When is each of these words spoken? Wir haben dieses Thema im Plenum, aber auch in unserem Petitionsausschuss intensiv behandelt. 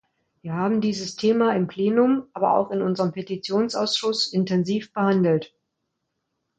Wir 0.41 0.53
haben 0.53 0.81
dieses 0.81 1.15
Thema 1.15 1.55
im 1.55 1.67
Plenum, 1.67 2.25
aber 2.33 2.55
auch 2.57 2.71
in 2.71 2.81
unserem 2.81 3.11
Petitionsausschuss 3.11 4.33
intensiv 4.33 4.91
behandelt. 4.93 5.53